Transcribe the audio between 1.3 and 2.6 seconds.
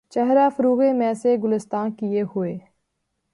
گُلستاں کئے ہوئے